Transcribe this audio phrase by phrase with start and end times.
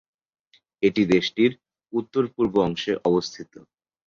[0.83, 1.51] এটি দেশটির
[1.93, 3.53] উত্তর-পূর্ব অংশে অবস্থিত।